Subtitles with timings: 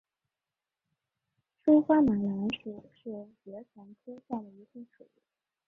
[1.63, 5.07] 疏花马蓝属是爵床科下的一个属。